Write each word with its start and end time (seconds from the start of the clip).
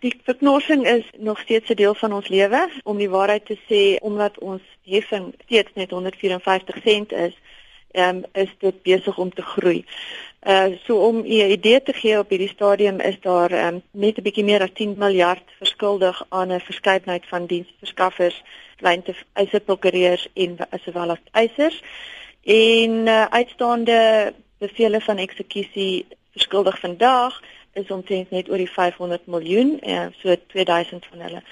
Die 0.00 0.20
verknorsing 0.24 0.86
is 0.86 1.04
nog 1.16 1.38
steeds 1.38 1.68
'n 1.68 1.74
deel 1.74 1.94
van 1.94 2.12
ons 2.12 2.28
lewe. 2.28 2.70
Om 2.82 2.96
die 2.96 3.10
waarheid 3.10 3.46
te 3.46 3.58
sê, 3.68 4.02
omdat 4.02 4.38
ons 4.38 4.62
heffing 4.82 5.34
steeds 5.44 5.70
net 5.74 5.90
154 5.90 6.76
sent 6.84 7.12
is, 7.12 7.34
um, 7.92 8.24
is 8.32 8.54
dit 8.58 8.82
besig 8.82 9.18
om 9.18 9.34
te 9.34 9.42
groei. 9.42 9.84
Uh 10.42 10.66
so 10.84 10.96
om 10.96 11.16
'n 11.16 11.50
idee 11.50 11.82
te 11.82 11.92
gee 11.92 12.18
op 12.18 12.28
hierdie 12.28 12.48
stadium 12.48 13.00
is 13.00 13.20
daar 13.20 13.52
um, 13.66 13.82
net 13.90 14.18
'n 14.18 14.22
bietjie 14.22 14.44
meer 14.44 14.62
as 14.62 14.72
10 14.72 14.94
miljard 14.98 15.42
verskuldig 15.58 16.26
aan 16.28 16.52
'n 16.52 16.60
verskeidenheid 16.60 17.26
van 17.26 17.46
diensverskaffers, 17.46 18.42
kleinte 18.76 19.14
eiserprokureurs 19.32 20.28
en 20.34 20.56
sowel 20.84 21.10
as 21.10 21.22
eisers. 21.30 21.82
En 22.42 22.90
uh, 22.90 23.24
uitstaande 23.24 24.32
bevele 24.58 25.00
van 25.00 25.16
eksekusie 25.16 26.06
verskuldig 26.32 26.78
vandag 26.80 27.42
is 27.76 27.90
omtrent 27.94 28.30
net 28.34 28.50
oor 28.50 28.60
die 28.60 28.70
500 28.70 29.26
miljoen, 29.26 29.76
uh, 29.82 30.06
so 30.22 30.34
2000 30.52 31.06
van 31.10 31.24
hulle. 31.28 31.42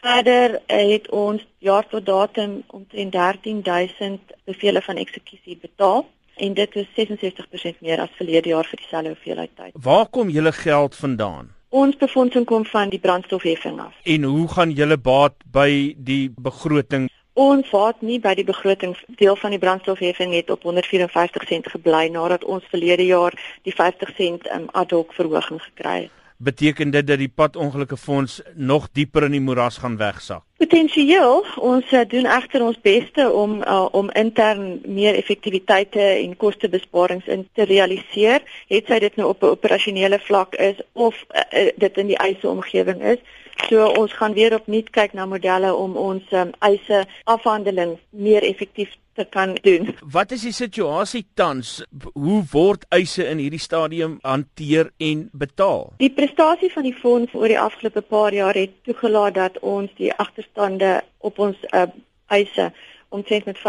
Verder 0.00 0.60
het 0.70 1.08
ons 1.10 1.42
jaar 1.58 1.86
tot 1.90 2.06
datum 2.06 2.60
omtrent 2.66 3.12
13000 3.12 4.36
bevele 4.44 4.82
van 4.82 5.00
eksekusie 5.02 5.58
betaal 5.62 6.06
en 6.36 6.54
dit 6.54 6.76
is 6.76 6.88
66% 6.94 7.80
meer 7.80 8.00
as 8.04 8.16
verlede 8.20 8.52
jaar 8.52 8.68
vir 8.68 8.82
dieselfde 8.82 9.14
hoeveelheid 9.14 9.52
tyd. 9.56 9.76
Waar 9.88 10.06
kom 10.06 10.30
julle 10.30 10.52
geld 10.52 10.96
vandaan? 10.96 11.52
Ons 11.68 11.96
befondsing 11.98 12.46
kom 12.46 12.64
van 12.64 12.92
die 12.92 13.00
brandstofheffing 13.02 13.80
af. 13.80 13.94
En 14.04 14.22
hoe 14.22 14.48
gaan 14.48 14.70
julle 14.70 14.96
baat 14.96 15.34
by 15.52 15.96
die 15.98 16.30
begroting? 16.36 17.08
Ons 17.36 17.68
vaat 17.68 17.98
nie 18.00 18.16
by 18.16 18.32
die 18.34 18.46
begroting 18.48 18.94
deel 19.20 19.36
van 19.36 19.52
die 19.52 19.60
brandstofheffing 19.60 20.32
het 20.32 20.50
op 20.50 20.62
154 20.64 21.42
sent 21.48 21.66
gebly 21.68 22.06
nadat 22.08 22.44
ons 22.48 22.64
verlede 22.72 23.04
jaar 23.04 23.36
die 23.68 23.74
50 23.76 24.14
sent 24.16 24.46
um, 24.54 24.70
ad 24.72 24.94
hoc 24.96 25.12
verhoging 25.12 25.60
gekry 25.66 25.98
het 26.06 26.14
beteken 26.36 26.90
dit 26.90 27.06
dat 27.06 27.18
die 27.18 27.32
padongelukkefonds 27.32 28.40
nog 28.54 28.88
dieper 28.92 29.24
in 29.24 29.36
die 29.36 29.40
moeras 29.40 29.78
gaan 29.80 29.96
wegsak. 29.96 30.42
Potensieel, 30.66 31.44
ons 31.62 31.90
uh, 31.94 32.00
doen 32.10 32.26
egter 32.26 32.62
ons 32.66 32.78
beste 32.82 33.22
om 33.30 33.52
uh, 33.60 33.84
om 33.94 34.08
intern 34.18 34.80
meer 34.98 35.14
effektiwiteite 35.14 36.02
en 36.02 36.34
kostebesparings 36.40 37.28
in 37.30 37.44
te 37.54 37.68
realiseer, 37.70 38.42
het 38.72 38.90
sy 38.90 38.98
dit 39.04 39.20
nou 39.20 39.28
op 39.30 39.46
'n 39.46 39.54
operasionele 39.54 40.18
vlak 40.26 40.58
is 40.58 40.82
of 40.92 41.22
uh, 41.30 41.70
dit 41.76 42.02
in 42.02 42.10
die 42.10 42.18
eise 42.18 42.48
omgewing 42.50 42.98
is. 43.14 43.22
So 43.68 43.86
ons 43.86 44.12
gaan 44.12 44.34
weer 44.34 44.58
opnuut 44.58 44.90
kyk 44.90 45.14
na 45.14 45.26
modelle 45.26 45.70
om 45.74 45.96
ons 45.96 46.34
um, 46.34 46.50
eise 46.58 47.04
afhandeling 47.24 47.98
meer 48.10 48.42
effektief 48.42 48.98
te 49.16 49.24
kan 49.24 49.56
doen. 49.62 49.94
Wat 50.12 50.30
is 50.30 50.44
die 50.46 50.52
situasie 50.52 51.24
tans? 51.34 51.80
Hoe 52.12 52.42
word 52.52 52.84
eise 52.94 53.24
in 53.24 53.40
hierdie 53.40 53.62
stadium 53.62 54.18
hanteer 54.22 54.92
en 55.02 55.26
betaal? 55.32 55.88
Die 56.02 56.12
prestasie 56.12 56.70
van 56.72 56.86
die 56.88 56.94
fonds 57.00 57.34
oor 57.34 57.48
die 57.48 57.60
afgelope 57.60 58.04
paar 58.04 58.36
jaar 58.36 58.58
het 58.58 58.76
toegelaat 58.88 59.38
dat 59.40 59.58
ons 59.64 59.92
die 60.00 60.12
agterstande 60.56 61.02
op 61.18 61.38
ons 61.38 61.56
uh, 61.70 61.82
eise 62.26 62.72
omtrent 63.08 63.44
met 63.44 63.58
50% 63.58 63.62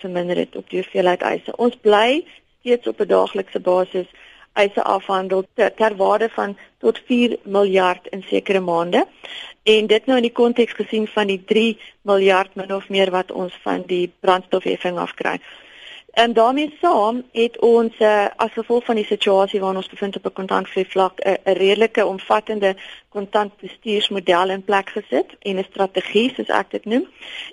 verminder 0.00 0.36
het 0.36 0.56
op 0.56 0.70
die 0.70 0.80
hoeveelheid 0.80 1.20
eise. 1.20 1.56
Ons 1.56 1.76
bly 1.76 2.24
steeds 2.60 2.86
op 2.86 3.00
'n 3.00 3.06
daaglikse 3.06 3.60
basis 3.60 4.06
eise 4.52 4.82
afhandel 4.82 5.44
ter, 5.54 5.74
ter 5.74 5.96
waarde 5.96 6.28
van 6.28 6.56
tot 6.78 7.00
4 7.06 7.38
miljard 7.42 8.06
in 8.10 8.22
sekere 8.22 8.60
maande. 8.60 9.06
En 9.62 9.86
dit 9.86 10.06
nou 10.06 10.16
in 10.16 10.22
die 10.22 10.32
konteks 10.32 10.72
gesien 10.72 11.06
van 11.06 11.26
die 11.26 11.44
3 11.44 11.78
miljard 12.02 12.54
min 12.54 12.74
of 12.74 12.88
meer 12.88 13.10
wat 13.10 13.32
ons 13.32 13.58
van 13.62 13.82
die 13.86 14.12
brandstofheffing 14.20 14.98
afkry. 14.98 15.40
En 16.14 16.32
daarmee 16.32 16.76
saam 16.80 17.22
het 17.32 17.58
ons 17.58 17.98
uh, 17.98 18.26
as 18.36 18.52
gevolg 18.52 18.84
van 18.84 18.94
die 18.94 19.04
situasie 19.04 19.60
waarin 19.60 19.80
ons 19.80 19.88
bevind 19.88 20.16
op 20.16 20.26
'n 20.26 20.32
kontantvloei 20.32 20.86
vlak 20.88 21.18
'n 21.18 21.28
uh, 21.28 21.54
redelike 21.54 22.06
omvattende 22.06 22.76
kontantbestuursmodel 23.08 24.50
in 24.50 24.64
plek 24.64 24.88
gesit 24.88 25.30
en 25.38 25.58
'n 25.58 25.66
strategie 25.70 26.32
soos 26.34 26.48
ek 26.48 26.70
dit 26.70 26.84
noem. 26.84 27.08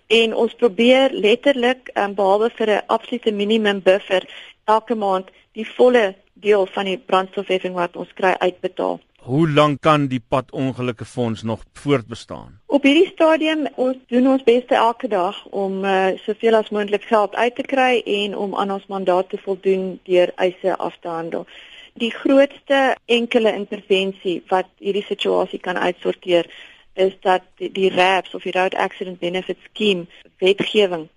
En 0.08 0.36
ons 0.36 0.53
probeer 0.53 1.09
letterlik 1.12 1.90
um, 1.94 2.14
behalwe 2.14 2.50
vir 2.56 2.70
'n 2.70 2.84
absolute 2.86 3.31
minimum 3.31 3.81
buffer 3.81 4.30
elke 4.66 4.96
maand 4.96 5.30
die 5.52 5.68
volle 5.68 6.16
deel 6.34 6.66
van 6.66 6.85
die 6.85 6.97
brandstofheffing 6.97 7.74
wat 7.74 7.96
ons 7.96 8.14
kry 8.14 8.35
uitbetaal. 8.38 9.00
Hoe 9.22 9.50
lank 9.50 9.82
kan 9.82 10.08
die 10.08 10.20
padongelukke 10.28 11.06
fonds 11.06 11.44
nog 11.44 11.64
voortbestaan? 11.74 12.59
Op 12.66 12.84
hierdie 12.84 13.12
stadium 13.14 13.68
ons 13.76 13.98
doen 14.08 14.28
ons 14.28 14.44
beste 14.44 14.76
elke 14.76 15.08
dag 15.08 15.44
om 15.46 15.84
uh, 15.86 16.08
soveel 16.24 16.58
as 16.58 16.72
moontlik 16.74 17.06
geld 17.06 17.36
uit 17.36 17.56
te 17.56 17.62
kry 17.62 18.02
en 18.02 18.34
om 18.38 18.56
aan 18.58 18.74
ons 18.74 18.88
mandaat 18.90 19.30
te 19.30 19.38
voldoen 19.44 20.00
deur 20.09 20.34
eise 20.36 20.74
af 20.78 20.98
te 21.00 21.08
handel. 21.08 21.46
Die 21.94 22.09
grootste 22.09 22.82
enkele 23.06 23.54
intervensie 23.54 24.42
wat 24.50 24.74
hierdie 24.82 25.06
situasie 25.06 25.59
kan 25.59 25.78
uitsorteer 25.78 26.50
is 26.94 27.14
dat 27.22 27.46
die 27.56 27.94
RAPS 27.94 28.34
of 28.34 28.50
die 28.50 28.58
Road 28.58 28.74
Accident 28.76 29.20
Benefit 29.20 29.58
Scheme 29.70 30.09
wetgewing 30.42 31.09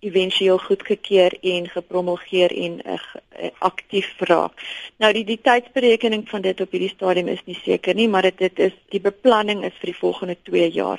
éventueel 0.00 0.58
goedgekeur 0.58 1.36
en 1.40 1.68
gepromulgeer 1.68 2.56
en 2.56 2.80
uh, 2.86 2.98
aktief 3.58 4.14
raak. 4.18 4.52
Nou 4.96 5.12
die 5.12 5.24
die 5.24 5.38
tydsberekening 5.42 6.28
van 6.28 6.42
dit 6.42 6.60
op 6.60 6.72
hierdie 6.74 6.92
stadium 6.94 7.28
is 7.28 7.42
nie 7.44 7.58
seker 7.62 7.94
nie, 7.94 8.08
maar 8.08 8.22
dit 8.22 8.38
dit 8.38 8.58
is 8.58 8.76
die 8.90 9.00
beplanning 9.00 9.64
is 9.64 9.76
vir 9.78 9.92
die 9.92 10.00
volgende 10.00 10.36
2 10.42 10.70
jaar. 10.70 10.98